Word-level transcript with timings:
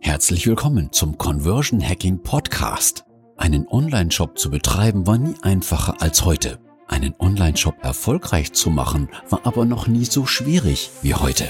Herzlich 0.00 0.46
willkommen 0.46 0.92
zum 0.92 1.18
Conversion 1.18 1.86
Hacking 1.86 2.22
Podcast. 2.22 3.04
Einen 3.36 3.66
Online-Shop 3.68 4.38
zu 4.38 4.50
betreiben 4.50 5.06
war 5.06 5.18
nie 5.18 5.34
einfacher 5.42 6.00
als 6.00 6.24
heute. 6.24 6.58
Einen 6.88 7.14
Online-Shop 7.18 7.74
erfolgreich 7.82 8.52
zu 8.52 8.70
machen 8.70 9.08
war 9.28 9.40
aber 9.44 9.64
noch 9.64 9.88
nie 9.88 10.04
so 10.04 10.24
schwierig 10.24 10.90
wie 11.02 11.14
heute. 11.14 11.48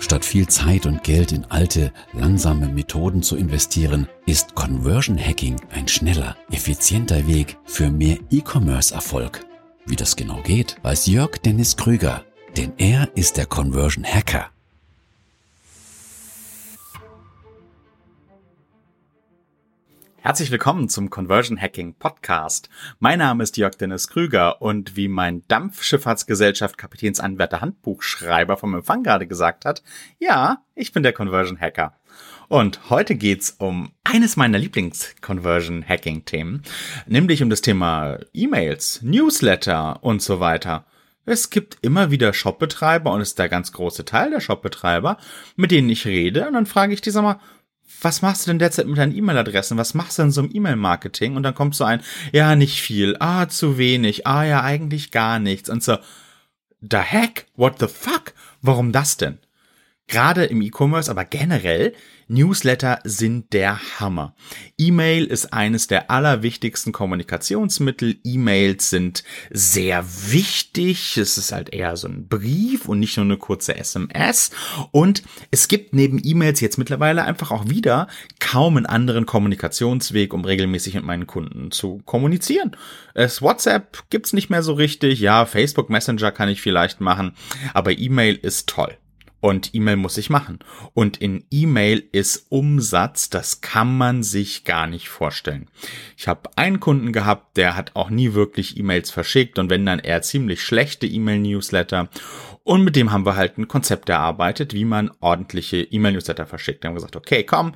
Statt 0.00 0.24
viel 0.24 0.46
Zeit 0.46 0.86
und 0.86 1.02
Geld 1.02 1.32
in 1.32 1.44
alte, 1.46 1.92
langsame 2.12 2.68
Methoden 2.68 3.22
zu 3.22 3.36
investieren, 3.36 4.08
ist 4.24 4.54
Conversion 4.54 5.18
Hacking 5.18 5.56
ein 5.70 5.88
schneller, 5.88 6.36
effizienter 6.50 7.26
Weg 7.26 7.58
für 7.64 7.90
mehr 7.90 8.18
E-Commerce-Erfolg. 8.30 9.44
Wie 9.84 9.96
das 9.96 10.16
genau 10.16 10.40
geht, 10.42 10.76
weiß 10.82 11.06
Jörg 11.06 11.38
Dennis 11.44 11.76
Krüger, 11.76 12.24
denn 12.56 12.72
er 12.78 13.08
ist 13.16 13.36
der 13.36 13.46
Conversion 13.46 14.04
Hacker. 14.04 14.50
Herzlich 20.26 20.50
willkommen 20.50 20.88
zum 20.88 21.08
Conversion 21.08 21.56
Hacking 21.56 21.94
Podcast. 21.94 22.68
Mein 22.98 23.20
Name 23.20 23.44
ist 23.44 23.56
Jörg 23.56 23.76
Dennis 23.76 24.08
Krüger 24.08 24.60
und 24.60 24.96
wie 24.96 25.06
mein 25.06 25.46
Dampfschifffahrtsgesellschaft 25.46 26.76
Kapitänsanwärter 26.76 27.60
Handbuchschreiber 27.60 28.56
vom 28.56 28.74
Empfang 28.74 29.04
gerade 29.04 29.28
gesagt 29.28 29.64
hat, 29.64 29.84
ja, 30.18 30.64
ich 30.74 30.90
bin 30.90 31.04
der 31.04 31.12
Conversion 31.12 31.60
Hacker. 31.60 31.94
Und 32.48 32.90
heute 32.90 33.14
geht's 33.14 33.54
um 33.58 33.92
eines 34.02 34.34
meiner 34.34 34.58
Lieblings-Conversion-Hacking-Themen, 34.58 36.64
nämlich 37.06 37.44
um 37.44 37.48
das 37.48 37.60
Thema 37.60 38.18
E-Mails, 38.34 39.02
Newsletter 39.02 40.02
und 40.02 40.22
so 40.22 40.40
weiter. 40.40 40.86
Es 41.24 41.50
gibt 41.50 41.78
immer 41.82 42.10
wieder 42.10 42.32
Shopbetreiber 42.32 43.12
und 43.12 43.20
es 43.20 43.28
ist 43.28 43.38
der 43.38 43.48
ganz 43.48 43.70
große 43.70 44.04
Teil 44.04 44.30
der 44.30 44.40
Shopbetreiber, 44.40 45.18
mit 45.54 45.70
denen 45.70 45.88
ich 45.88 46.04
rede 46.04 46.48
und 46.48 46.54
dann 46.54 46.66
frage 46.66 46.94
ich 46.94 47.00
die, 47.00 47.10
sag 47.10 47.22
mal, 47.22 47.38
was 48.02 48.22
machst 48.22 48.46
du 48.46 48.50
denn 48.50 48.58
derzeit 48.58 48.86
mit 48.86 48.98
deinen 48.98 49.16
E-Mail-Adressen? 49.16 49.78
Was 49.78 49.94
machst 49.94 50.18
du 50.18 50.22
denn 50.22 50.30
so 50.30 50.42
im 50.42 50.54
E-Mail-Marketing? 50.54 51.36
Und 51.36 51.42
dann 51.42 51.54
kommt 51.54 51.74
so 51.74 51.84
ein, 51.84 52.00
ja, 52.32 52.56
nicht 52.56 52.80
viel, 52.80 53.16
ah, 53.20 53.48
zu 53.48 53.78
wenig, 53.78 54.26
ah, 54.26 54.44
ja, 54.44 54.62
eigentlich 54.62 55.10
gar 55.10 55.38
nichts. 55.38 55.70
Und 55.70 55.82
so, 55.82 55.98
the 56.80 56.98
heck? 56.98 57.46
What 57.56 57.78
the 57.78 57.88
fuck? 57.88 58.34
Warum 58.62 58.92
das 58.92 59.16
denn? 59.16 59.38
Gerade 60.08 60.44
im 60.44 60.62
E-Commerce, 60.62 61.10
aber 61.10 61.24
generell 61.24 61.92
Newsletter 62.28 62.98
sind 63.04 63.52
der 63.52 64.00
Hammer. 64.00 64.34
E-Mail 64.78 65.24
ist 65.24 65.52
eines 65.52 65.86
der 65.86 66.10
allerwichtigsten 66.10 66.92
Kommunikationsmittel. 66.92 68.16
E-Mails 68.24 68.90
sind 68.90 69.24
sehr 69.50 70.04
wichtig. 70.30 71.16
Es 71.16 71.38
ist 71.38 71.52
halt 71.52 71.72
eher 71.72 71.96
so 71.96 72.08
ein 72.08 72.28
Brief 72.28 72.88
und 72.88 72.98
nicht 72.98 73.16
nur 73.16 73.26
eine 73.26 73.36
kurze 73.36 73.76
SMS. 73.76 74.50
Und 74.90 75.22
es 75.50 75.68
gibt 75.68 75.94
neben 75.94 76.20
E-Mails 76.22 76.60
jetzt 76.60 76.78
mittlerweile 76.78 77.24
einfach 77.24 77.50
auch 77.50 77.68
wieder 77.68 78.08
kaum 78.40 78.76
einen 78.76 78.86
anderen 78.86 79.26
Kommunikationsweg, 79.26 80.34
um 80.34 80.44
regelmäßig 80.44 80.94
mit 80.94 81.04
meinen 81.04 81.26
Kunden 81.26 81.70
zu 81.70 82.00
kommunizieren. 82.04 82.76
Es 83.14 83.40
WhatsApp 83.40 84.04
gibt's 84.10 84.32
nicht 84.32 84.50
mehr 84.50 84.62
so 84.62 84.72
richtig. 84.72 85.20
Ja, 85.20 85.46
Facebook 85.46 85.90
Messenger 85.90 86.32
kann 86.32 86.48
ich 86.48 86.60
vielleicht 86.60 87.00
machen, 87.00 87.36
aber 87.72 87.96
E-Mail 87.96 88.34
ist 88.34 88.68
toll. 88.68 88.96
Und 89.40 89.74
E-Mail 89.74 89.96
muss 89.96 90.16
ich 90.16 90.30
machen. 90.30 90.58
Und 90.94 91.18
in 91.18 91.44
E-Mail 91.50 92.02
ist 92.12 92.46
Umsatz, 92.48 93.28
das 93.28 93.60
kann 93.60 93.96
man 93.96 94.22
sich 94.22 94.64
gar 94.64 94.86
nicht 94.86 95.08
vorstellen. 95.08 95.68
Ich 96.16 96.26
habe 96.26 96.50
einen 96.56 96.80
Kunden 96.80 97.12
gehabt, 97.12 97.56
der 97.56 97.76
hat 97.76 97.94
auch 97.94 98.10
nie 98.10 98.32
wirklich 98.32 98.78
E-Mails 98.78 99.10
verschickt 99.10 99.58
und 99.58 99.70
wenn 99.70 99.86
dann 99.86 99.98
eher 99.98 100.22
ziemlich 100.22 100.62
schlechte 100.62 101.06
E-Mail-Newsletter. 101.06 102.08
Und 102.64 102.82
mit 102.82 102.96
dem 102.96 103.12
haben 103.12 103.26
wir 103.26 103.36
halt 103.36 103.58
ein 103.58 103.68
Konzept 103.68 104.08
erarbeitet, 104.08 104.74
wie 104.74 104.84
man 104.84 105.12
ordentliche 105.20 105.82
E-Mail-Newsletter 105.82 106.46
verschickt. 106.46 106.82
Wir 106.82 106.88
haben 106.88 106.96
gesagt, 106.96 107.14
okay, 107.14 107.44
komm, 107.44 107.74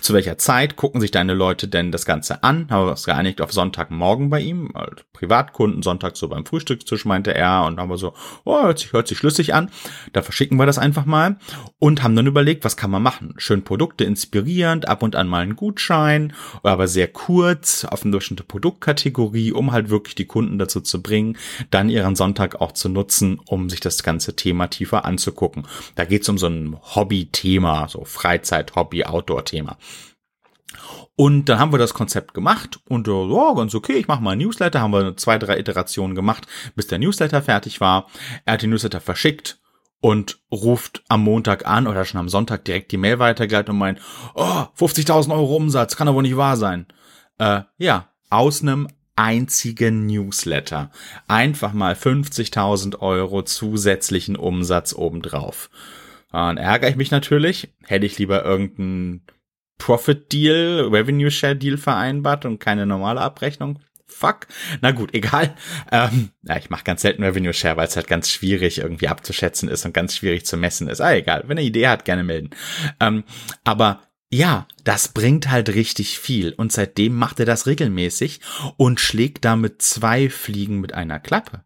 zu 0.00 0.14
welcher 0.14 0.38
Zeit 0.38 0.76
gucken 0.76 1.00
sich 1.00 1.10
deine 1.10 1.34
Leute 1.34 1.66
denn 1.66 1.90
das 1.90 2.06
Ganze 2.06 2.44
an? 2.44 2.68
Haben 2.70 2.86
wir 2.86 2.90
uns 2.92 3.04
geeinigt 3.04 3.40
auf 3.40 3.52
Sonntagmorgen 3.52 4.30
bei 4.30 4.40
ihm, 4.40 4.70
also 4.74 4.92
Privatkunden, 5.12 5.82
Sonntag 5.82 6.16
so 6.16 6.28
beim 6.28 6.46
Frühstückstisch 6.46 7.04
meinte 7.04 7.34
er 7.34 7.64
und 7.64 7.78
haben 7.80 7.90
wir 7.90 7.98
so, 7.98 8.14
oh, 8.44 8.62
hört 8.62 8.78
sich, 8.78 8.92
hört 8.92 9.08
sich 9.08 9.18
schlüssig 9.18 9.54
an. 9.54 9.70
Da 10.12 10.22
verschicken 10.22 10.56
wir 10.56 10.66
das 10.66 10.78
einfach 10.78 11.04
mal 11.04 11.36
und 11.80 12.02
haben 12.02 12.14
dann 12.14 12.28
überlegt, 12.28 12.64
was 12.64 12.76
kann 12.76 12.92
man 12.92 13.02
machen? 13.02 13.34
Schön 13.38 13.64
Produkte 13.64 14.04
inspirierend, 14.04 14.88
ab 14.88 15.02
und 15.02 15.16
an 15.16 15.26
mal 15.26 15.42
einen 15.42 15.56
Gutschein, 15.56 16.32
aber 16.62 16.86
sehr 16.86 17.08
kurz 17.08 17.84
auf 17.84 18.04
eine 18.04 18.16
bestimmte 18.16 18.44
Produktkategorie, 18.44 19.50
um 19.50 19.72
halt 19.72 19.90
wirklich 19.90 20.14
die 20.14 20.26
Kunden 20.26 20.58
dazu 20.58 20.80
zu 20.80 21.02
bringen, 21.02 21.36
dann 21.70 21.88
ihren 21.88 22.14
Sonntag 22.14 22.60
auch 22.60 22.72
zu 22.72 22.88
nutzen, 22.88 23.40
um 23.46 23.68
sich 23.68 23.80
das 23.80 24.04
ganze 24.04 24.36
Thema 24.36 24.68
tiefer 24.68 25.04
anzugucken. 25.04 25.66
Da 25.96 26.04
geht 26.04 26.22
es 26.22 26.28
um 26.28 26.38
so 26.38 26.46
ein 26.46 26.76
Hobby-Thema, 26.80 27.88
so 27.88 28.04
Freizeit, 28.04 28.76
Hobby, 28.76 29.04
Outdoor-Thema. 29.04 29.71
Und 31.14 31.48
dann 31.48 31.58
haben 31.58 31.72
wir 31.72 31.78
das 31.78 31.94
Konzept 31.94 32.32
gemacht 32.32 32.80
und 32.88 33.06
oh, 33.08 33.54
ganz 33.54 33.74
okay, 33.74 33.94
ich 33.94 34.08
mache 34.08 34.22
mal 34.22 34.30
ein 34.30 34.38
Newsletter, 34.38 34.80
haben 34.80 34.92
wir 34.92 35.16
zwei, 35.16 35.38
drei 35.38 35.58
Iterationen 35.58 36.14
gemacht, 36.14 36.46
bis 36.74 36.86
der 36.86 36.98
Newsletter 36.98 37.42
fertig 37.42 37.80
war. 37.80 38.06
Er 38.44 38.54
hat 38.54 38.62
den 38.62 38.70
Newsletter 38.70 39.00
verschickt 39.00 39.60
und 40.00 40.40
ruft 40.50 41.04
am 41.08 41.22
Montag 41.22 41.66
an 41.66 41.86
oder 41.86 42.04
schon 42.04 42.20
am 42.20 42.28
Sonntag 42.28 42.64
direkt 42.64 42.90
die 42.92 42.96
Mail 42.96 43.18
weitergeleitet 43.18 43.70
und 43.70 43.78
meint, 43.78 44.00
oh, 44.34 44.64
50.000 44.76 45.32
Euro 45.32 45.56
Umsatz, 45.56 45.96
kann 45.96 46.08
aber 46.08 46.22
nicht 46.22 46.36
wahr 46.36 46.56
sein. 46.56 46.86
Äh, 47.38 47.62
ja, 47.78 48.08
aus 48.30 48.62
einem 48.62 48.88
einzigen 49.14 50.06
Newsletter. 50.06 50.90
Einfach 51.28 51.72
mal 51.72 51.94
50.000 51.94 52.98
Euro 53.00 53.42
zusätzlichen 53.42 54.36
Umsatz 54.36 54.94
obendrauf. 54.94 55.70
Dann 56.32 56.56
ärgere 56.56 56.88
ich 56.88 56.96
mich 56.96 57.10
natürlich. 57.10 57.72
Hätte 57.84 58.06
ich 58.06 58.18
lieber 58.18 58.44
irgendeinen 58.44 59.26
Profit 59.82 60.30
Deal, 60.32 60.88
Revenue 60.92 61.32
Share 61.32 61.56
Deal 61.56 61.76
vereinbart 61.76 62.44
und 62.44 62.60
keine 62.60 62.86
normale 62.86 63.20
Abrechnung. 63.20 63.80
Fuck. 64.06 64.46
Na 64.80 64.92
gut, 64.92 65.12
egal. 65.12 65.56
Ähm, 65.90 66.30
ja, 66.44 66.56
ich 66.56 66.70
mache 66.70 66.84
ganz 66.84 67.02
selten 67.02 67.24
Revenue 67.24 67.52
Share, 67.52 67.76
weil 67.76 67.88
es 67.88 67.96
halt 67.96 68.06
ganz 68.06 68.30
schwierig 68.30 68.78
irgendwie 68.78 69.08
abzuschätzen 69.08 69.68
ist 69.68 69.84
und 69.84 69.92
ganz 69.92 70.14
schwierig 70.14 70.46
zu 70.46 70.56
messen 70.56 70.86
ist. 70.86 71.00
Ah, 71.00 71.14
egal. 71.14 71.42
Wenn 71.48 71.58
er 71.58 71.64
Idee 71.64 71.88
hat, 71.88 72.04
gerne 72.04 72.22
melden. 72.22 72.50
Ähm, 73.00 73.24
aber 73.64 74.02
ja, 74.30 74.68
das 74.84 75.08
bringt 75.08 75.50
halt 75.50 75.70
richtig 75.70 76.20
viel. 76.20 76.52
Und 76.52 76.70
seitdem 76.70 77.16
macht 77.16 77.40
er 77.40 77.46
das 77.46 77.66
regelmäßig 77.66 78.40
und 78.76 79.00
schlägt 79.00 79.44
damit 79.44 79.82
zwei 79.82 80.30
Fliegen 80.30 80.80
mit 80.80 80.94
einer 80.94 81.18
Klappe. 81.18 81.64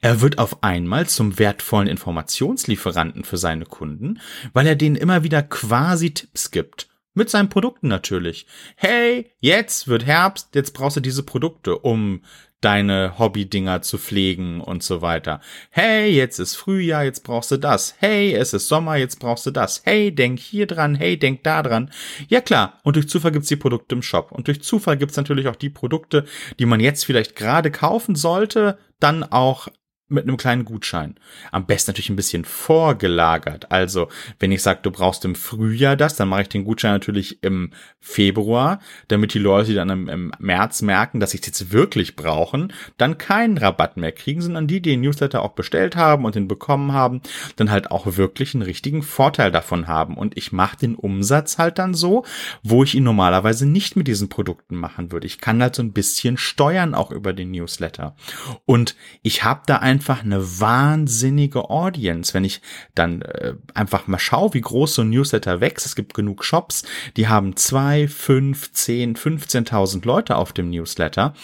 Er 0.00 0.22
wird 0.22 0.38
auf 0.38 0.62
einmal 0.62 1.06
zum 1.06 1.38
wertvollen 1.38 1.88
Informationslieferanten 1.88 3.24
für 3.24 3.36
seine 3.36 3.66
Kunden, 3.66 4.20
weil 4.54 4.66
er 4.66 4.76
denen 4.76 4.96
immer 4.96 5.22
wieder 5.22 5.42
quasi 5.42 6.14
Tipps 6.14 6.50
gibt 6.50 6.88
mit 7.18 7.28
seinen 7.28 7.50
Produkten 7.50 7.88
natürlich. 7.88 8.46
Hey, 8.76 9.32
jetzt 9.40 9.88
wird 9.88 10.06
Herbst, 10.06 10.54
jetzt 10.54 10.72
brauchst 10.72 10.96
du 10.96 11.00
diese 11.00 11.22
Produkte, 11.22 11.76
um 11.76 12.22
deine 12.60 13.18
Hobby-Dinger 13.18 13.82
zu 13.82 13.98
pflegen 13.98 14.60
und 14.60 14.82
so 14.82 15.00
weiter. 15.00 15.40
Hey, 15.70 16.10
jetzt 16.10 16.38
ist 16.38 16.56
Frühjahr, 16.56 17.04
jetzt 17.04 17.22
brauchst 17.22 17.50
du 17.50 17.56
das. 17.56 17.94
Hey, 17.98 18.32
es 18.32 18.52
ist 18.52 18.68
Sommer, 18.68 18.96
jetzt 18.96 19.20
brauchst 19.20 19.46
du 19.46 19.50
das. 19.50 19.82
Hey, 19.84 20.12
denk 20.12 20.40
hier 20.40 20.66
dran, 20.66 20.94
hey, 20.94 21.16
denk 21.18 21.44
da 21.44 21.62
dran. 21.62 21.90
Ja 22.28 22.40
klar, 22.40 22.80
und 22.82 22.96
durch 22.96 23.08
Zufall 23.08 23.32
gibt's 23.32 23.48
die 23.48 23.56
Produkte 23.56 23.94
im 23.94 24.02
Shop. 24.02 24.32
Und 24.32 24.48
durch 24.48 24.62
Zufall 24.62 24.96
gibt's 24.96 25.16
natürlich 25.16 25.46
auch 25.46 25.56
die 25.56 25.70
Produkte, 25.70 26.24
die 26.58 26.66
man 26.66 26.80
jetzt 26.80 27.04
vielleicht 27.04 27.36
gerade 27.36 27.70
kaufen 27.70 28.16
sollte, 28.16 28.78
dann 28.98 29.22
auch 29.22 29.68
mit 30.08 30.24
einem 30.24 30.36
kleinen 30.36 30.64
Gutschein. 30.64 31.14
Am 31.52 31.66
besten 31.66 31.90
natürlich 31.90 32.10
ein 32.10 32.16
bisschen 32.16 32.44
vorgelagert. 32.44 33.70
Also, 33.70 34.08
wenn 34.38 34.52
ich 34.52 34.62
sage, 34.62 34.80
du 34.82 34.90
brauchst 34.90 35.24
im 35.24 35.34
Frühjahr 35.34 35.96
das, 35.96 36.16
dann 36.16 36.28
mache 36.28 36.42
ich 36.42 36.48
den 36.48 36.64
Gutschein 36.64 36.92
natürlich 36.92 37.42
im 37.42 37.72
Februar, 38.00 38.80
damit 39.08 39.34
die 39.34 39.38
Leute, 39.38 39.74
dann 39.74 39.90
im, 39.90 40.08
im 40.08 40.32
März 40.38 40.82
merken, 40.82 41.20
dass 41.20 41.30
sie 41.30 41.38
es 41.38 41.46
jetzt 41.46 41.72
wirklich 41.72 42.16
brauchen, 42.16 42.72
dann 42.96 43.18
keinen 43.18 43.58
Rabatt 43.58 43.96
mehr 43.96 44.12
kriegen, 44.12 44.40
sondern 44.40 44.66
die, 44.66 44.80
die 44.80 44.98
den 44.98 45.02
Newsletter 45.02 45.42
auch 45.42 45.52
bestellt 45.52 45.96
haben 45.96 46.24
und 46.24 46.34
den 46.34 46.48
bekommen 46.48 46.92
haben, 46.92 47.20
dann 47.56 47.70
halt 47.70 47.90
auch 47.90 48.16
wirklich 48.16 48.54
einen 48.54 48.62
richtigen 48.62 49.02
Vorteil 49.02 49.50
davon 49.50 49.86
haben. 49.86 50.16
Und 50.16 50.36
ich 50.36 50.52
mache 50.52 50.76
den 50.76 50.94
Umsatz 50.94 51.58
halt 51.58 51.78
dann 51.78 51.94
so, 51.94 52.24
wo 52.62 52.82
ich 52.82 52.94
ihn 52.94 53.04
normalerweise 53.04 53.66
nicht 53.66 53.96
mit 53.96 54.08
diesen 54.08 54.28
Produkten 54.28 54.76
machen 54.76 55.12
würde. 55.12 55.26
Ich 55.26 55.40
kann 55.40 55.62
halt 55.62 55.74
so 55.74 55.82
ein 55.82 55.92
bisschen 55.92 56.36
steuern 56.36 56.94
auch 56.94 57.10
über 57.10 57.32
den 57.32 57.50
Newsletter. 57.50 58.16
Und 58.64 58.96
ich 59.22 59.44
habe 59.44 59.62
da 59.66 59.76
ein 59.76 59.97
einfach 59.98 60.22
eine 60.22 60.60
wahnsinnige 60.60 61.70
Audience. 61.70 62.32
Wenn 62.32 62.44
ich 62.44 62.60
dann 62.94 63.22
äh, 63.22 63.54
einfach 63.74 64.06
mal 64.06 64.20
schaue, 64.20 64.54
wie 64.54 64.60
groß 64.60 64.94
so 64.94 65.02
ein 65.02 65.10
Newsletter 65.10 65.60
wächst, 65.60 65.86
es 65.86 65.96
gibt 65.96 66.14
genug 66.14 66.44
Shops, 66.44 66.84
die 67.16 67.26
haben 67.26 67.56
zwei, 67.56 68.06
fünf, 68.06 68.72
zehn, 68.72 69.16
15.000 69.16 70.06
Leute 70.06 70.36
auf 70.36 70.52
dem 70.52 70.70
Newsletter. 70.70 71.34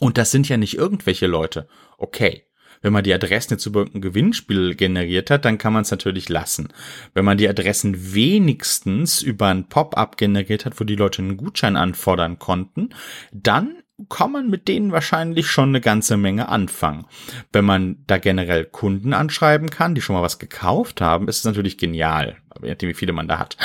Und 0.00 0.18
das 0.18 0.32
sind 0.32 0.48
ja 0.48 0.56
nicht 0.56 0.76
irgendwelche 0.76 1.28
Leute. 1.28 1.68
Okay. 1.98 2.44
Wenn 2.82 2.92
man 2.92 3.04
die 3.04 3.14
Adressen 3.14 3.54
jetzt 3.54 3.66
über 3.66 3.80
irgendein 3.80 4.02
Gewinnspiel 4.02 4.74
generiert 4.74 5.30
hat, 5.30 5.44
dann 5.44 5.58
kann 5.58 5.72
man 5.72 5.82
es 5.82 5.90
natürlich 5.92 6.28
lassen. 6.28 6.68
Wenn 7.14 7.24
man 7.24 7.38
die 7.38 7.48
Adressen 7.48 8.14
wenigstens 8.14 9.22
über 9.22 9.48
ein 9.48 9.68
Pop-up 9.68 10.16
generiert 10.16 10.64
hat, 10.64 10.78
wo 10.80 10.84
die 10.84 10.96
Leute 10.96 11.22
einen 11.22 11.36
Gutschein 11.36 11.76
anfordern 11.76 12.38
konnten, 12.38 12.90
dann 13.32 13.82
kann 14.08 14.30
man 14.30 14.48
mit 14.48 14.68
denen 14.68 14.92
wahrscheinlich 14.92 15.50
schon 15.50 15.70
eine 15.70 15.80
ganze 15.80 16.16
Menge 16.16 16.48
anfangen. 16.48 17.06
Wenn 17.52 17.64
man 17.64 17.96
da 18.06 18.18
generell 18.18 18.64
Kunden 18.64 19.12
anschreiben 19.12 19.70
kann, 19.70 19.94
die 19.94 20.00
schon 20.00 20.14
mal 20.14 20.22
was 20.22 20.38
gekauft 20.38 21.00
haben, 21.00 21.26
ist 21.26 21.38
es 21.38 21.44
natürlich 21.44 21.78
genial, 21.78 22.36
je 22.62 22.70
nachdem 22.70 22.88
wie 22.88 22.94
viele 22.94 23.12
man 23.12 23.26
da 23.26 23.38
hat. 23.38 23.56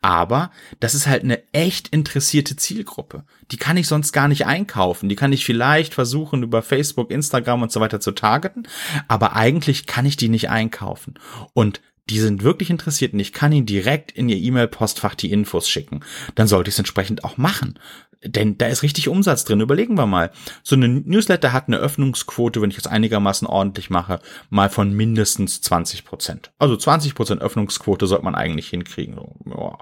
Aber 0.00 0.50
das 0.80 0.94
ist 0.94 1.06
halt 1.06 1.24
eine 1.24 1.42
echt 1.52 1.88
interessierte 1.88 2.56
Zielgruppe. 2.56 3.24
Die 3.50 3.58
kann 3.58 3.76
ich 3.76 3.86
sonst 3.86 4.12
gar 4.12 4.28
nicht 4.28 4.46
einkaufen. 4.46 5.10
Die 5.10 5.16
kann 5.16 5.32
ich 5.32 5.44
vielleicht 5.44 5.92
versuchen 5.92 6.42
über 6.42 6.62
Facebook, 6.62 7.10
Instagram 7.10 7.62
und 7.62 7.72
so 7.72 7.80
weiter 7.80 8.00
zu 8.00 8.12
targeten, 8.12 8.66
aber 9.08 9.36
eigentlich 9.36 9.86
kann 9.86 10.06
ich 10.06 10.16
die 10.16 10.30
nicht 10.30 10.48
einkaufen. 10.48 11.14
Und 11.52 11.82
die 12.10 12.18
sind 12.18 12.42
wirklich 12.42 12.70
interessiert 12.70 13.12
und 13.12 13.20
ich 13.20 13.32
kann 13.32 13.52
ihnen 13.52 13.66
direkt 13.66 14.10
in 14.10 14.28
ihr 14.28 14.36
E-Mail-Postfach 14.36 15.14
die 15.14 15.30
Infos 15.30 15.68
schicken. 15.68 16.00
Dann 16.34 16.48
sollte 16.48 16.68
ich 16.68 16.74
es 16.74 16.80
entsprechend 16.80 17.24
auch 17.24 17.36
machen. 17.36 17.78
Denn 18.24 18.58
da 18.58 18.66
ist 18.66 18.82
richtig 18.82 19.08
Umsatz 19.08 19.44
drin. 19.44 19.60
Überlegen 19.60 19.96
wir 19.96 20.06
mal. 20.06 20.30
So 20.62 20.76
eine 20.76 20.88
Newsletter 20.88 21.52
hat 21.52 21.68
eine 21.68 21.78
Öffnungsquote, 21.78 22.62
wenn 22.62 22.70
ich 22.70 22.78
es 22.78 22.86
einigermaßen 22.86 23.46
ordentlich 23.46 23.90
mache, 23.90 24.20
mal 24.50 24.70
von 24.70 24.92
mindestens 24.92 25.60
20 25.62 26.04
Prozent. 26.04 26.52
Also 26.58 26.76
20 26.76 27.14
Prozent 27.14 27.42
Öffnungsquote 27.42 28.06
sollte 28.06 28.24
man 28.24 28.34
eigentlich 28.34 28.68
hinkriegen. 28.68 29.20
Ja, 29.46 29.78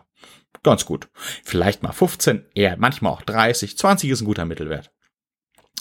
ganz 0.63 0.87
gut. 0.87 1.09
Vielleicht 1.45 1.83
mal 1.83 1.93
15, 1.93 2.47
eher 2.55 2.77
manchmal 2.79 3.13
auch 3.13 3.23
30. 3.23 3.77
20 3.77 4.11
ist 4.11 4.23
ein 4.23 4.27
guter 4.27 4.47
Mittelwert. 4.47 4.91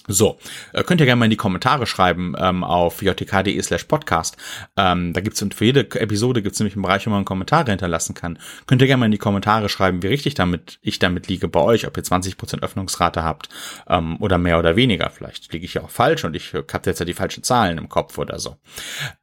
So, 0.07 0.39
äh, 0.73 0.83
könnt 0.83 1.01
ihr 1.01 1.05
gerne 1.05 1.19
mal 1.19 1.25
in 1.25 1.31
die 1.31 1.37
Kommentare 1.37 1.85
schreiben 1.85 2.33
ähm, 2.37 2.63
auf 2.63 3.01
jtk.de 3.01 3.61
slash 3.61 3.83
podcast. 3.83 4.37
Ähm, 4.77 5.13
da 5.13 5.21
gibt's 5.21 5.45
für 5.53 5.65
jede 5.65 5.81
Episode 5.99 6.41
gibt's 6.41 6.59
nämlich 6.59 6.75
einen 6.75 6.83
Bereich, 6.83 7.05
wo 7.05 7.11
man 7.11 7.25
Kommentare 7.25 7.71
hinterlassen 7.71 8.13
kann. 8.13 8.39
Könnt 8.65 8.81
ihr 8.81 8.87
gerne 8.87 9.01
mal 9.01 9.05
in 9.05 9.11
die 9.11 9.17
Kommentare 9.17 9.69
schreiben, 9.69 10.01
wie 10.03 10.07
richtig 10.07 10.33
damit 10.33 10.79
ich 10.81 10.99
damit 10.99 11.27
liege 11.27 11.47
bei 11.47 11.59
euch, 11.59 11.87
ob 11.87 11.97
ihr 11.97 12.03
20% 12.03 12.61
Öffnungsrate 12.61 13.23
habt 13.23 13.49
ähm, 13.87 14.17
oder 14.19 14.37
mehr 14.37 14.59
oder 14.59 14.75
weniger. 14.75 15.09
Vielleicht 15.09 15.51
liege 15.53 15.65
ich 15.65 15.75
ja 15.75 15.83
auch 15.83 15.89
falsch 15.89 16.23
und 16.23 16.35
ich 16.35 16.53
habe 16.53 16.89
jetzt 16.89 16.99
ja 16.99 17.05
die 17.05 17.13
falschen 17.13 17.43
Zahlen 17.43 17.77
im 17.77 17.89
Kopf 17.89 18.17
oder 18.17 18.39
so. 18.39 18.57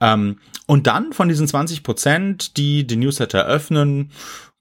Ähm, 0.00 0.38
und 0.66 0.86
dann 0.86 1.12
von 1.12 1.28
diesen 1.28 1.46
20%, 1.46 2.54
die 2.56 2.86
den 2.86 3.00
Newsletter 3.00 3.46
öffnen, 3.46 4.10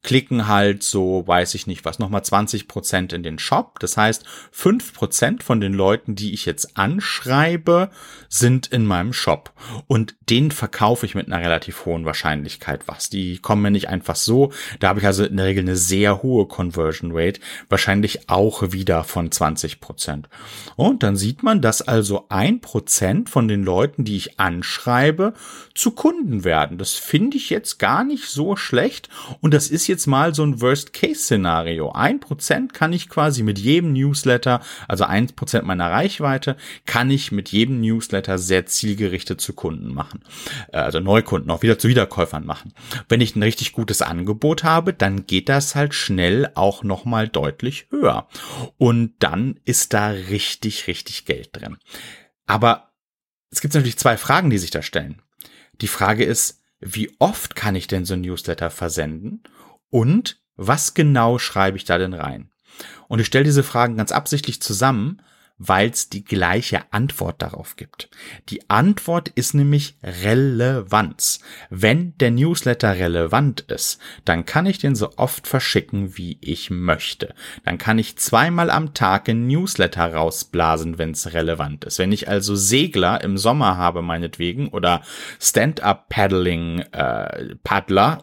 klicken 0.06 0.48
halt 0.48 0.84
so, 0.84 1.24
weiß 1.26 1.56
ich 1.56 1.66
nicht 1.66 1.84
was, 1.84 1.98
nochmal 1.98 2.24
20 2.24 2.68
Prozent 2.68 3.12
in 3.12 3.24
den 3.24 3.40
Shop. 3.40 3.80
Das 3.80 3.98
heißt, 3.98 4.24
fünf 4.52 4.94
Prozent 4.94 5.42
von 5.42 5.60
den 5.60 5.74
Leuten, 5.74 6.14
die 6.14 6.34
ich 6.34 6.46
jetzt 6.46 6.78
anschreibe, 6.78 7.90
sind 8.30 8.68
in 8.68 8.86
meinem 8.86 9.14
Shop. 9.14 9.52
Und 9.88 10.16
den 10.30 10.52
verkaufe 10.52 11.08
ich 11.08 11.16
mit 11.16 11.26
einer 11.28 11.44
relativ 11.44 11.86
hohen 11.86 12.06
Wahrscheinlichkeit 12.06 12.88
was. 12.88 13.10
Die 13.10 13.40
kommen 13.40 13.64
mir 13.64 13.72
nicht 13.72 13.90
einfach 13.90 14.16
so. 14.16 14.52
Da 14.80 14.90
habe 14.90 15.00
ich 15.00 15.08
also 15.08 15.26
in 15.26 15.38
der 15.38 15.48
Regel 15.48 15.64
eine 15.64 15.76
sehr 15.76 16.22
hohe 16.22 16.48
Conversion 16.48 17.10
Rate. 17.12 17.42
Wahrscheinlich 17.68 18.30
auch 18.30 18.72
wieder 18.72 19.04
von 19.04 19.32
20 19.32 19.80
Prozent. 19.80 20.30
Und 20.76 21.02
dann 21.02 21.16
sieht 21.16 21.42
man, 21.42 21.62
dass 21.62 21.82
also 21.82 22.28
ein 22.30 22.62
Prozent 22.62 23.32
von 23.32 23.48
den 23.48 23.64
Leuten, 23.64 24.04
die 24.04 24.18
ich 24.18 24.40
anschreibe, 24.40 25.34
zu 25.74 25.92
Kunden 25.92 26.44
werden. 26.44 26.78
Das 26.78 26.94
finde 26.94 27.38
ich 27.38 27.50
jetzt 27.50 27.80
gar 27.80 28.04
nicht 28.04 28.26
so 28.26 28.56
schlecht. 28.56 29.10
Und 29.42 29.54
das 29.54 29.70
ist 29.70 29.88
jetzt 29.88 29.95
jetzt 29.96 30.08
mal 30.08 30.36
so 30.36 30.44
ein 30.44 30.60
Worst-Case-Szenario. 30.60 31.94
Ein 31.94 32.20
Prozent 32.20 32.74
kann 32.74 32.92
ich 32.92 33.08
quasi 33.08 33.44
mit 33.44 33.58
jedem 33.58 33.94
Newsletter, 33.94 34.62
also 34.90 35.06
ein 35.06 35.28
Prozent 35.28 35.66
meiner 35.66 35.90
Reichweite, 35.90 36.58
kann 36.86 37.10
ich 37.10 37.32
mit 37.32 37.50
jedem 37.50 37.80
Newsletter 37.80 38.38
sehr 38.38 38.66
zielgerichtet 38.66 39.40
zu 39.40 39.54
Kunden 39.54 39.94
machen. 39.94 40.20
Äh, 40.74 40.80
also 40.80 41.00
Neukunden 41.00 41.50
auch 41.50 41.62
wieder 41.62 41.80
zu 41.80 41.88
Wiederkäufern 41.88 42.46
machen. 42.46 42.74
Wenn 43.08 43.22
ich 43.22 43.38
ein 43.38 43.44
richtig 43.44 43.72
gutes 43.72 44.02
Angebot 44.02 44.66
habe, 44.66 44.92
dann 44.92 45.26
geht 45.28 45.48
das 45.48 45.76
halt 45.76 45.94
schnell 45.94 46.52
auch 46.56 46.84
nochmal 46.84 47.30
deutlich 47.30 47.88
höher. 47.90 48.28
Und 48.78 49.14
dann 49.20 49.62
ist 49.64 49.94
da 49.94 50.10
richtig, 50.10 50.88
richtig 50.88 51.26
Geld 51.26 51.50
drin. 51.54 51.78
Aber 52.46 52.92
es 53.50 53.62
gibt 53.62 53.74
natürlich 53.74 53.98
zwei 53.98 54.18
Fragen, 54.18 54.50
die 54.50 54.58
sich 54.58 54.72
da 54.72 54.82
stellen. 54.82 55.22
Die 55.80 55.88
Frage 55.88 56.26
ist, 56.26 56.62
wie 56.82 57.16
oft 57.20 57.56
kann 57.56 57.76
ich 57.76 57.88
denn 57.88 58.04
so 58.04 58.16
ein 58.16 58.22
Newsletter 58.22 58.70
versenden? 58.70 59.42
Und 59.96 60.42
was 60.58 60.94
genau 60.94 61.40
schreibe 61.40 61.78
ich 61.78 61.86
da 61.86 61.98
denn 61.98 62.14
rein? 62.14 62.50
Und 63.08 63.20
ich 63.20 63.28
stelle 63.28 63.46
diese 63.46 63.64
Fragen 63.64 63.96
ganz 63.96 64.12
absichtlich 64.12 64.62
zusammen, 64.62 65.22
weil 65.58 65.90
es 65.90 66.10
die 66.10 66.26
gleiche 66.26 66.82
Antwort 66.92 67.42
darauf 67.42 67.78
gibt. 67.78 68.10
Die 68.50 68.70
Antwort 68.70 69.30
ist 69.30 69.54
nämlich 69.54 69.98
Relevanz. 70.04 71.40
Wenn 71.70 72.18
der 72.18 72.32
Newsletter 72.32 72.98
relevant 72.98 73.62
ist, 73.62 74.00
dann 74.26 74.46
kann 74.46 74.66
ich 74.66 74.80
den 74.80 74.96
so 74.96 75.12
oft 75.16 75.48
verschicken, 75.48 76.18
wie 76.18 76.38
ich 76.42 76.70
möchte. 76.72 77.34
Dann 77.64 77.78
kann 77.78 78.00
ich 78.00 78.18
zweimal 78.18 78.70
am 78.70 78.94
Tag 78.94 79.30
ein 79.30 79.48
Newsletter 79.48 80.14
rausblasen, 80.14 80.98
wenn 80.98 81.12
es 81.12 81.34
relevant 81.34 81.86
ist. 81.86 82.00
Wenn 82.00 82.12
ich 82.12 82.28
also 82.28 82.56
Segler 82.56 83.24
im 83.24 83.38
Sommer 83.38 83.78
habe, 83.78 84.02
meinetwegen, 84.02 84.68
oder 84.70 85.04
Stand-up-Paddling 85.40 86.80
äh, 86.92 87.56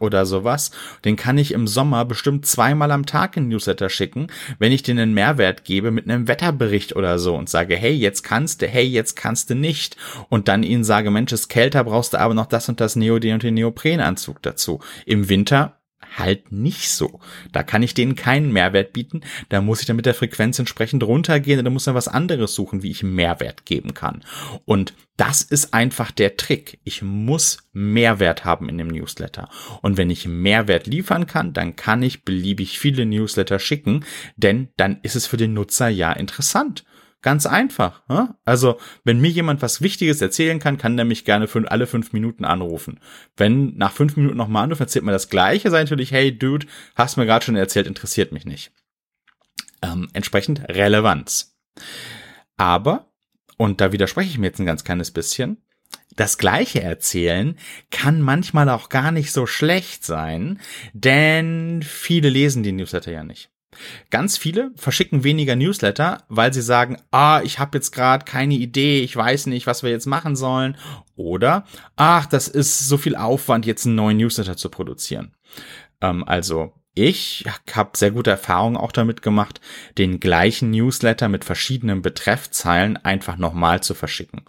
oder 0.00 0.26
sowas, 0.26 0.70
den 1.04 1.16
kann 1.16 1.38
ich 1.38 1.52
im 1.52 1.66
Sommer 1.66 2.04
bestimmt 2.04 2.44
zweimal 2.46 2.90
am 2.90 3.06
Tag 3.06 3.36
ein 3.36 3.48
Newsletter 3.48 3.88
schicken, 3.88 4.26
wenn 4.58 4.72
ich 4.72 4.82
denen 4.82 5.00
einen 5.00 5.14
Mehrwert 5.14 5.64
gebe 5.64 5.90
mit 5.90 6.08
einem 6.08 6.28
Wetterbericht 6.28 6.94
oder 6.94 7.18
so 7.22 7.34
und 7.34 7.48
sage, 7.48 7.76
hey, 7.76 7.92
jetzt 7.92 8.22
kannst 8.22 8.60
du, 8.60 8.68
hey, 8.68 8.84
jetzt 8.84 9.16
kannst 9.16 9.48
du 9.48 9.54
nicht. 9.54 9.96
Und 10.28 10.48
dann 10.48 10.62
ihnen 10.62 10.84
sage, 10.84 11.10
Mensch, 11.10 11.32
es 11.32 11.42
ist 11.42 11.48
kälter, 11.48 11.84
brauchst 11.84 12.12
du 12.12 12.20
aber 12.20 12.34
noch 12.34 12.46
das 12.46 12.68
und 12.68 12.80
das 12.80 12.96
Neodin 12.96 13.34
und 13.34 13.42
den 13.42 13.54
Neoprenanzug 13.54 14.42
dazu. 14.42 14.80
Im 15.06 15.28
Winter 15.28 15.78
halt 16.18 16.52
nicht 16.52 16.90
so. 16.90 17.20
Da 17.52 17.62
kann 17.62 17.82
ich 17.82 17.94
denen 17.94 18.16
keinen 18.16 18.52
Mehrwert 18.52 18.92
bieten. 18.92 19.22
Da 19.48 19.60
muss 19.60 19.80
ich 19.80 19.86
dann 19.86 19.96
mit 19.96 20.06
der 20.06 20.14
Frequenz 20.14 20.58
entsprechend 20.58 21.02
runtergehen. 21.02 21.64
Da 21.64 21.70
muss 21.70 21.84
dann 21.84 21.94
was 21.94 22.08
anderes 22.08 22.54
suchen, 22.54 22.82
wie 22.82 22.90
ich 22.90 23.02
Mehrwert 23.02 23.64
geben 23.64 23.94
kann. 23.94 24.22
Und 24.64 24.94
das 25.16 25.42
ist 25.42 25.74
einfach 25.74 26.10
der 26.10 26.36
Trick. 26.36 26.80
Ich 26.84 27.02
muss 27.02 27.68
Mehrwert 27.72 28.44
haben 28.44 28.68
in 28.68 28.78
dem 28.78 28.88
Newsletter. 28.88 29.48
Und 29.80 29.96
wenn 29.96 30.10
ich 30.10 30.26
Mehrwert 30.26 30.86
liefern 30.86 31.26
kann, 31.26 31.52
dann 31.52 31.76
kann 31.76 32.02
ich 32.02 32.24
beliebig 32.24 32.78
viele 32.78 33.06
Newsletter 33.06 33.58
schicken, 33.58 34.04
denn 34.36 34.68
dann 34.76 34.98
ist 35.02 35.16
es 35.16 35.26
für 35.26 35.36
den 35.36 35.54
Nutzer 35.54 35.88
ja 35.88 36.12
interessant. 36.12 36.84
Ganz 37.22 37.46
einfach. 37.46 38.06
Ne? 38.08 38.34
Also, 38.44 38.78
wenn 39.04 39.20
mir 39.20 39.30
jemand 39.30 39.62
was 39.62 39.80
Wichtiges 39.80 40.20
erzählen 40.20 40.58
kann, 40.58 40.76
kann 40.76 40.96
der 40.96 41.06
mich 41.06 41.24
gerne 41.24 41.46
für 41.46 41.70
alle 41.70 41.86
fünf 41.86 42.12
Minuten 42.12 42.44
anrufen. 42.44 42.98
Wenn 43.36 43.76
nach 43.76 43.92
fünf 43.92 44.16
Minuten 44.16 44.36
nochmal 44.36 44.64
anruft, 44.64 44.80
erzählt 44.80 45.04
mir 45.04 45.12
das 45.12 45.28
Gleiche, 45.28 45.70
sei 45.70 45.80
natürlich, 45.82 46.10
hey 46.10 46.36
Dude, 46.36 46.66
hast 46.96 47.16
mir 47.16 47.26
gerade 47.26 47.44
schon 47.44 47.54
erzählt, 47.54 47.86
interessiert 47.86 48.32
mich 48.32 48.44
nicht. 48.44 48.72
Ähm, 49.82 50.08
entsprechend 50.12 50.68
Relevanz. 50.68 51.56
Aber, 52.56 53.12
und 53.56 53.80
da 53.80 53.92
widerspreche 53.92 54.30
ich 54.30 54.38
mir 54.38 54.46
jetzt 54.46 54.58
ein 54.58 54.66
ganz 54.66 54.82
kleines 54.82 55.12
bisschen, 55.12 55.58
das 56.16 56.38
gleiche 56.38 56.82
erzählen 56.82 57.56
kann 57.90 58.20
manchmal 58.20 58.68
auch 58.68 58.88
gar 58.88 59.12
nicht 59.12 59.32
so 59.32 59.46
schlecht 59.46 60.04
sein, 60.04 60.60
denn 60.92 61.82
viele 61.82 62.28
lesen 62.28 62.62
die 62.62 62.72
Newsletter 62.72 63.12
ja 63.12 63.24
nicht. 63.24 63.50
Ganz 64.10 64.36
viele 64.36 64.70
verschicken 64.76 65.24
weniger 65.24 65.56
Newsletter, 65.56 66.24
weil 66.28 66.52
sie 66.52 66.62
sagen, 66.62 66.98
ah, 67.10 67.40
ich 67.42 67.58
habe 67.58 67.78
jetzt 67.78 67.92
gerade 67.92 68.24
keine 68.24 68.54
Idee, 68.54 69.00
ich 69.00 69.16
weiß 69.16 69.46
nicht, 69.46 69.66
was 69.66 69.82
wir 69.82 69.90
jetzt 69.90 70.06
machen 70.06 70.36
sollen. 70.36 70.76
Oder, 71.16 71.64
ach, 71.96 72.26
das 72.26 72.48
ist 72.48 72.88
so 72.88 72.96
viel 72.96 73.16
Aufwand, 73.16 73.66
jetzt 73.66 73.86
einen 73.86 73.94
neuen 73.94 74.18
Newsletter 74.18 74.56
zu 74.56 74.68
produzieren. 74.68 75.34
Ähm, 76.00 76.24
also 76.24 76.72
ich 76.94 77.44
habe 77.72 77.96
sehr 77.96 78.10
gute 78.10 78.30
Erfahrungen 78.30 78.76
auch 78.76 78.92
damit 78.92 79.22
gemacht, 79.22 79.62
den 79.96 80.20
gleichen 80.20 80.70
Newsletter 80.70 81.28
mit 81.28 81.44
verschiedenen 81.44 82.02
Betreffzeilen 82.02 82.98
einfach 82.98 83.38
nochmal 83.38 83.82
zu 83.82 83.94
verschicken. 83.94 84.42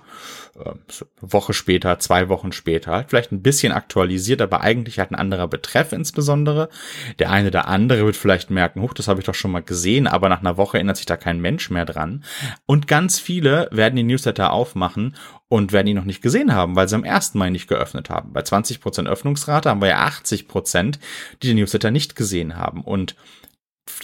Äh, 0.56 0.74
Woche 1.20 1.54
später, 1.54 1.98
zwei 2.00 2.30
Wochen 2.30 2.52
später, 2.52 2.92
halt 2.92 3.10
vielleicht 3.10 3.32
ein 3.32 3.42
bisschen 3.42 3.72
aktualisiert, 3.72 4.42
aber 4.42 4.62
eigentlich 4.62 5.00
hat 5.00 5.10
ein 5.10 5.16
anderer 5.16 5.48
Betreff 5.48 5.94
insbesondere. 5.94 6.70
Der 7.18 7.32
eine 7.32 7.48
oder 7.48 7.68
andere 7.68 8.06
wird 8.06 8.16
vielleicht 8.16 8.52
merken, 8.52 8.82
huch, 8.82 8.94
das 8.94 9.08
habe 9.08 9.20
ich 9.20 9.26
doch 9.26 9.34
schon 9.34 9.52
mal 9.52 9.64
gesehen, 9.64 10.06
aber 10.06 10.30
nach 10.30 10.42
einer 10.42 10.58
Woche 10.58 10.78
erinnert 10.78 10.98
sich 10.98 11.06
da 11.06 11.18
kein 11.18 11.40
Mensch 11.40 11.70
mehr 11.72 11.86
dran. 11.86 12.24
Und 12.66 12.88
ganz 12.88 13.20
viele 13.20 13.68
werden 13.72 13.96
die 13.96 14.04
Newsletter 14.04 14.52
aufmachen 14.52 15.16
und 15.48 15.72
werden 15.72 15.88
ihn 15.88 15.96
noch 15.96 16.06
nicht 16.06 16.22
gesehen 16.22 16.54
haben, 16.54 16.76
weil 16.76 16.88
sie 16.88 16.96
am 16.96 17.04
ersten 17.04 17.38
Mal 17.40 17.50
nicht 17.50 17.68
geöffnet 17.68 18.10
haben. 18.10 18.34
Bei 18.34 18.42
20% 18.42 19.08
Öffnungsrate 19.08 19.70
haben 19.70 19.82
wir 19.82 19.90
ja 19.90 20.06
80%, 20.08 21.00
die 21.42 21.48
den 21.48 21.58
Newsletter 21.58 21.90
nicht 21.90 22.16
gesehen 22.16 22.58
haben. 22.58 22.84
Und 22.84 23.16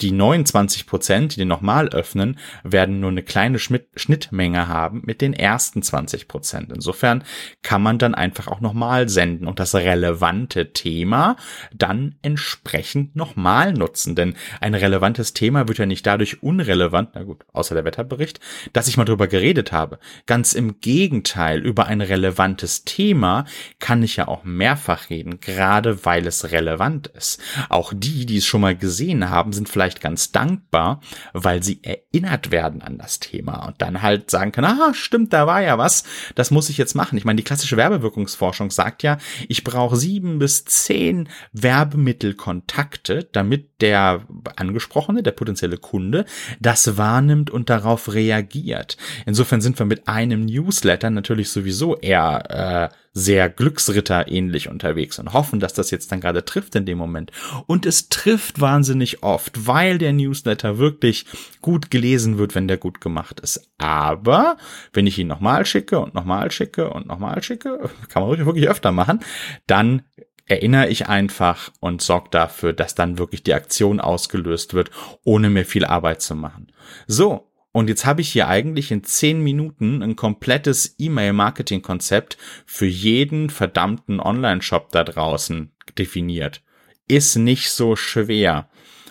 die 0.00 0.12
29 0.12 0.86
Prozent, 0.86 1.34
die 1.34 1.40
den 1.40 1.48
nochmal 1.48 1.88
öffnen, 1.88 2.38
werden 2.62 3.00
nur 3.00 3.10
eine 3.10 3.22
kleine 3.22 3.58
Schnittmenge 3.58 4.68
haben 4.68 5.02
mit 5.04 5.20
den 5.20 5.32
ersten 5.32 5.82
20 5.82 6.28
Prozent. 6.28 6.72
Insofern 6.72 7.24
kann 7.62 7.82
man 7.82 7.98
dann 7.98 8.14
einfach 8.14 8.46
auch 8.48 8.60
nochmal 8.60 9.08
senden 9.08 9.46
und 9.46 9.58
das 9.58 9.74
relevante 9.74 10.72
Thema 10.72 11.36
dann 11.74 12.16
entsprechend 12.22 13.16
nochmal 13.16 13.72
nutzen. 13.72 14.14
Denn 14.14 14.34
ein 14.60 14.74
relevantes 14.74 15.32
Thema 15.32 15.68
wird 15.68 15.78
ja 15.78 15.86
nicht 15.86 16.06
dadurch 16.06 16.42
unrelevant, 16.42 17.10
na 17.14 17.22
gut, 17.22 17.44
außer 17.52 17.74
der 17.74 17.84
Wetterbericht, 17.84 18.40
dass 18.72 18.88
ich 18.88 18.96
mal 18.96 19.04
drüber 19.04 19.28
geredet 19.28 19.72
habe. 19.72 19.98
Ganz 20.26 20.52
im 20.52 20.80
Gegenteil, 20.80 21.60
über 21.60 21.86
ein 21.86 22.00
relevantes 22.00 22.84
Thema 22.84 23.44
kann 23.78 24.02
ich 24.02 24.16
ja 24.16 24.28
auch 24.28 24.44
mehrfach 24.44 25.10
reden, 25.10 25.40
gerade 25.40 26.04
weil 26.04 26.26
es 26.26 26.52
relevant 26.52 27.06
ist. 27.08 27.40
Auch 27.68 27.92
die, 27.94 28.26
die 28.26 28.38
es 28.38 28.46
schon 28.46 28.60
mal 28.60 28.76
gesehen 28.76 29.30
haben, 29.30 29.52
sind 29.52 29.69
vielleicht 29.70 30.00
ganz 30.00 30.32
dankbar, 30.32 31.00
weil 31.32 31.62
sie 31.62 31.80
erinnert 31.82 32.50
werden 32.50 32.82
an 32.82 32.98
das 32.98 33.20
Thema 33.20 33.66
und 33.66 33.80
dann 33.82 34.02
halt 34.02 34.30
sagen 34.30 34.52
können, 34.52 34.66
ah, 34.66 34.94
stimmt, 34.94 35.32
da 35.32 35.46
war 35.46 35.62
ja 35.62 35.78
was, 35.78 36.04
das 36.34 36.50
muss 36.50 36.68
ich 36.70 36.78
jetzt 36.78 36.94
machen. 36.94 37.16
Ich 37.16 37.24
meine, 37.24 37.36
die 37.36 37.44
klassische 37.44 37.76
Werbewirkungsforschung 37.76 38.70
sagt 38.70 39.02
ja, 39.02 39.18
ich 39.48 39.64
brauche 39.64 39.96
sieben 39.96 40.38
bis 40.38 40.64
zehn 40.64 41.28
Werbemittelkontakte, 41.52 43.28
damit 43.32 43.80
der 43.80 44.26
angesprochene, 44.56 45.22
der 45.22 45.32
potenzielle 45.32 45.78
Kunde, 45.78 46.24
das 46.60 46.96
wahrnimmt 46.96 47.50
und 47.50 47.70
darauf 47.70 48.12
reagiert. 48.12 48.96
Insofern 49.26 49.60
sind 49.60 49.78
wir 49.78 49.86
mit 49.86 50.08
einem 50.08 50.44
Newsletter 50.44 51.10
natürlich 51.10 51.50
sowieso 51.50 51.96
eher 51.96 52.90
äh, 52.90 52.94
sehr 53.12 53.48
Glücksritter 53.48 54.28
ähnlich 54.28 54.68
unterwegs 54.68 55.18
und 55.18 55.32
hoffen, 55.32 55.58
dass 55.58 55.74
das 55.74 55.90
jetzt 55.90 56.12
dann 56.12 56.20
gerade 56.20 56.44
trifft 56.44 56.76
in 56.76 56.86
dem 56.86 56.98
Moment. 56.98 57.32
Und 57.66 57.86
es 57.86 58.08
trifft 58.08 58.60
wahnsinnig 58.60 59.22
oft, 59.22 59.66
weil 59.66 59.98
der 59.98 60.12
Newsletter 60.12 60.78
wirklich 60.78 61.26
gut 61.60 61.90
gelesen 61.90 62.38
wird, 62.38 62.54
wenn 62.54 62.68
der 62.68 62.78
gut 62.78 63.00
gemacht 63.00 63.40
ist. 63.40 63.68
Aber 63.78 64.56
wenn 64.92 65.06
ich 65.06 65.18
ihn 65.18 65.26
nochmal 65.26 65.66
schicke 65.66 65.98
und 65.98 66.14
nochmal 66.14 66.50
schicke 66.52 66.90
und 66.90 67.06
nochmal 67.06 67.42
schicke, 67.42 67.90
kann 68.08 68.22
man 68.22 68.46
wirklich 68.46 68.68
öfter 68.68 68.92
machen, 68.92 69.20
dann 69.66 70.02
erinnere 70.46 70.88
ich 70.88 71.08
einfach 71.08 71.70
und 71.78 72.02
sorge 72.02 72.28
dafür, 72.30 72.72
dass 72.72 72.94
dann 72.94 73.18
wirklich 73.18 73.42
die 73.42 73.54
Aktion 73.54 74.00
ausgelöst 74.00 74.74
wird, 74.74 74.90
ohne 75.22 75.48
mir 75.48 75.64
viel 75.64 75.84
Arbeit 75.84 76.22
zu 76.22 76.34
machen. 76.34 76.72
So, 77.06 77.49
und 77.72 77.88
jetzt 77.88 78.04
habe 78.04 78.20
ich 78.20 78.30
hier 78.30 78.48
eigentlich 78.48 78.90
in 78.90 79.04
zehn 79.04 79.40
Minuten 79.42 80.02
ein 80.02 80.16
komplettes 80.16 80.96
E-Mail-Marketing-Konzept 80.98 82.36
für 82.66 82.86
jeden 82.86 83.48
verdammten 83.48 84.18
Online-Shop 84.20 84.90
da 84.90 85.04
draußen 85.04 85.70
definiert. 85.96 86.62
Ist 87.06 87.36
nicht 87.36 87.70
so 87.70 87.94
schwer. 87.94 88.68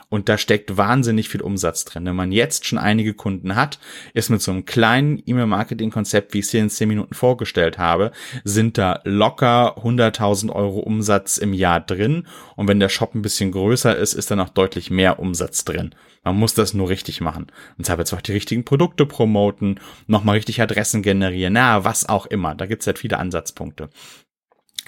Und 0.10 0.28
da 0.28 0.38
steckt 0.38 0.76
wahnsinnig 0.76 1.30
viel 1.30 1.42
Umsatz 1.42 1.86
drin. 1.86 2.06
Wenn 2.06 2.16
man 2.16 2.32
jetzt 2.32 2.66
schon 2.66 2.80
einige 2.80 3.14
Kunden 3.14 3.56
hat, 3.56 3.80
ist 4.14 4.30
mit 4.30 4.42
so 4.42 4.52
einem 4.52 4.66
kleinen 4.66 5.22
E-Mail-Marketing-Konzept, 5.26 6.34
wie 6.34 6.40
ich 6.40 6.46
es 6.46 6.52
hier 6.52 6.62
in 6.62 6.70
10 6.70 6.90
Minuten 6.90 7.14
vorgestellt 7.14 7.78
habe, 7.78 8.12
sind 8.44 8.78
da 8.80 9.02
locker 9.04 9.78
100.000 9.78 10.52
Euro 10.52 10.80
Umsatz 10.80 11.38
im 11.38 11.54
Jahr 11.54 11.80
drin. 11.80 12.28
Und 12.56 12.68
wenn 12.68 12.80
der 12.80 12.90
Shop 12.90 13.14
ein 13.14 13.22
bisschen 13.22 13.52
größer 13.52 13.96
ist, 13.96 14.14
ist 14.14 14.32
da 14.32 14.36
noch 14.36 14.50
deutlich 14.50 14.90
mehr 14.90 15.20
Umsatz 15.20 15.64
drin. 15.64 15.94
Man 16.24 16.38
muss 16.38 16.54
das 16.54 16.74
nur 16.74 16.90
richtig 16.90 17.22
machen. 17.22 17.48
Und 17.78 17.86
zwar 17.86 17.98
jetzt 18.00 18.14
auch 18.14 18.22
die 18.22 18.34
richtigen 18.34 18.66
Produkte 18.66 19.06
promoten, 19.06 19.80
nochmal 20.08 20.36
richtig 20.36 20.62
Adressen 20.62 21.02
generieren, 21.02 21.54
na, 21.54 21.84
was 21.84 22.10
auch 22.10 22.26
immer. 22.26 22.56
Da 22.56 22.66
gibt's 22.66 22.88
halt 22.88 23.00
viele 23.00 23.20
Ansatzpunkte. 23.20 23.90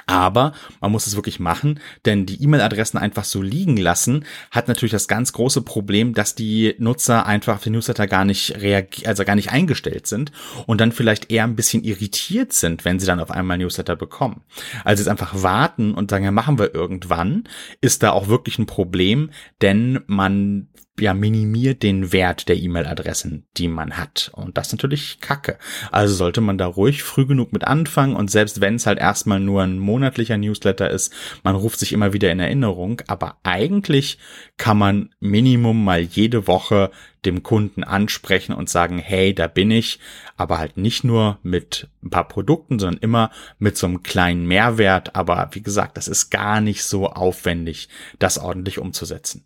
Aber 0.08 0.54
man 0.80 0.92
muss 0.92 1.08
es 1.08 1.16
wirklich 1.16 1.40
machen, 1.40 1.80
denn 2.06 2.26
die 2.26 2.42
E-Mail-Adressen 2.44 2.98
einfach 2.98 3.24
so 3.24 3.42
liegen 3.42 3.78
lassen, 3.78 4.26
hat 4.50 4.68
natürlich 4.68 4.92
das 4.92 5.08
ganz 5.08 5.32
große 5.34 5.62
Problem, 5.62 6.14
dass 6.14 6.36
die 6.36 6.76
Nutzer 6.80 7.26
einfach 7.26 7.56
auf 7.56 7.64
den 7.64 7.74
Newsletter 7.74 8.08
gar 8.08 8.26
nicht 8.26 8.62
reagieren, 8.62 9.08
also 9.08 9.24
gar 9.24 9.36
nicht 9.36 9.52
eingestellt 9.52 10.08
sind 10.08 10.32
und 10.66 10.82
dann 10.82 10.92
vielleicht 10.92 11.32
eher 11.32 11.44
ein 11.44 11.56
bisschen 11.56 11.84
irritiert 11.84 12.54
sind, 12.54 12.84
wenn 12.84 13.00
sie 13.00 13.06
dann 13.06 13.20
auf 13.20 13.32
einmal 13.32 13.58
Newsletter 13.58 13.96
bekommen. 13.96 14.42
Also 14.84 15.02
jetzt 15.02 15.10
einfach 15.10 15.42
warten 15.42 15.94
und 15.94 16.10
sagen, 16.10 16.26
ja, 16.26 16.32
machen 16.32 16.60
wir 16.60 16.74
irgendwann, 16.74 17.46
ist 17.80 18.04
da 18.04 18.12
auch 18.12 18.28
wirklich 18.28 18.60
ein 18.60 18.66
Problem, 18.66 19.30
denn 19.62 20.02
man 20.08 20.68
ja, 21.00 21.14
minimiert 21.14 21.84
den 21.84 22.12
Wert 22.12 22.48
der 22.48 22.58
E-Mail-Adressen, 22.58 23.48
die 23.58 23.68
man 23.68 23.98
hat. 23.98 24.32
Und 24.36 24.58
das 24.58 24.68
ist 24.68 24.74
natürlich 24.74 25.20
kacke. 25.20 25.58
Also 25.90 26.14
sollte 26.14 26.42
man 26.42 26.58
da 26.58 26.68
ruhig 26.68 27.02
früh 27.02 27.26
genug 27.26 27.54
mit 27.54 27.64
anfangen 27.64 28.16
und 28.16 28.30
selbst 28.30 28.62
wenn 28.62 28.76
es 28.76 28.86
halt 28.86 29.00
erstmal 29.00 29.40
nur 29.40 29.64
ein 29.64 29.80
monatlicher 29.80 30.38
Newsletter 30.38 30.90
ist, 30.90 31.14
man 31.44 31.56
ruft 31.56 31.80
sich 31.80 31.94
immer 31.94 32.14
wieder 32.14 32.32
in 32.32 32.40
Erinnerung, 32.40 33.02
aber 33.08 33.38
eigentlich 33.44 34.20
kann 34.58 34.78
man 34.78 35.10
Minimum 35.20 35.84
mal 35.84 36.02
jede 36.02 36.46
Woche 36.48 36.92
dem 37.26 37.44
Kunden 37.44 37.84
ansprechen 37.84 38.54
und 38.54 38.70
sagen, 38.70 38.98
hey, 38.98 39.34
da 39.34 39.48
bin 39.48 39.72
ich, 39.72 40.00
aber 40.38 40.58
halt 40.58 40.78
nicht 40.78 41.04
nur 41.04 41.40
mit 41.44 41.88
ein 42.04 42.10
paar 42.10 42.28
Produkten, 42.28 42.80
sondern 42.80 43.02
immer 43.02 43.32
mit 43.60 43.78
so 43.78 43.88
einem 43.88 44.02
kleinen 44.02 44.48
Mehrwert. 44.48 45.16
Aber 45.16 45.50
wie 45.54 45.62
gesagt, 45.62 45.98
das 45.98 46.08
ist 46.08 46.32
gar 46.32 46.62
nicht 46.62 46.84
so 46.84 47.10
aufwendig, 47.10 47.90
das 48.18 48.40
ordentlich 48.40 48.80
umzusetzen. 48.80 49.46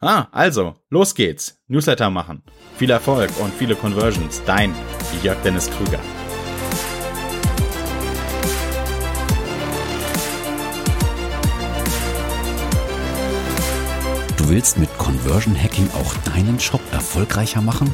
Ah, 0.00 0.28
also, 0.30 0.74
los 0.90 1.14
geht's. 1.14 1.58
Newsletter 1.68 2.10
machen. 2.10 2.42
Viel 2.76 2.90
Erfolg 2.90 3.30
und 3.40 3.52
viele 3.54 3.74
Conversions. 3.74 4.42
Dein 4.44 4.74
Jörg 5.22 5.40
Dennis 5.42 5.70
Krüger. 5.70 5.98
Du 14.36 14.50
willst 14.50 14.78
mit 14.78 14.90
Conversion 14.98 15.56
Hacking 15.56 15.88
auch 15.94 16.14
deinen 16.34 16.60
Shop 16.60 16.82
erfolgreicher 16.92 17.62
machen? 17.62 17.92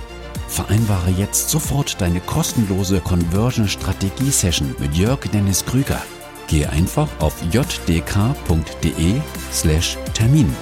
Vereinbare 0.48 1.10
jetzt 1.10 1.50
sofort 1.50 2.00
deine 2.00 2.20
kostenlose 2.20 3.00
Conversion 3.00 3.68
Strategie 3.68 4.30
Session 4.30 4.74
mit 4.80 4.96
Jörg 4.96 5.20
Dennis 5.32 5.64
Krüger. 5.64 6.02
Gehe 6.48 6.68
einfach 6.68 7.08
auf 7.20 7.40
jdk.de 7.52 9.20
slash 9.52 9.96
Termin 10.14 10.52